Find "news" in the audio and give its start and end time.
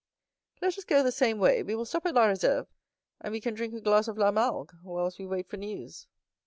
5.57-6.07